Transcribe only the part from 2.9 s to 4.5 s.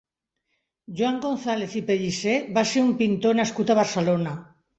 pintor nascut a Barcelona.